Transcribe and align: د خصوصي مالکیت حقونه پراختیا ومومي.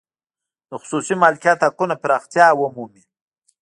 د 0.69 0.71
خصوصي 0.81 1.15
مالکیت 1.23 1.59
حقونه 1.67 1.95
پراختیا 2.03 2.47
ومومي. 2.55 3.03